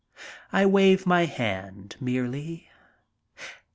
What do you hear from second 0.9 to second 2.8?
my hand merely.